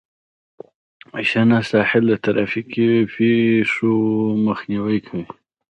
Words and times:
شنه 1.29 1.57
ساحه 1.69 1.99
د 2.09 2.11
ترافیکي 2.25 2.89
پیښو 3.13 3.93
مخنیوی 4.47 4.99
کوي 5.07 5.25